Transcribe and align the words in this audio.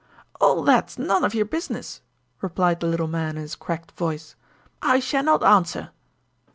"All 0.39 0.63
that's 0.63 0.97
none 0.97 1.23
of 1.23 1.35
your 1.35 1.45
business," 1.45 2.01
replied 2.41 2.79
the 2.79 2.87
little 2.87 3.05
man 3.07 3.35
in 3.37 3.43
his 3.43 3.53
cracked 3.55 3.91
voice. 3.91 4.35
"I 4.81 4.99
shall 4.99 5.23
not 5.23 5.43
answer." 5.43 5.91